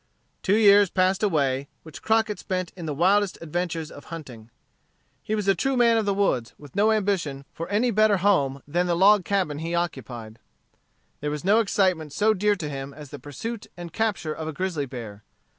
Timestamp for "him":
12.67-12.95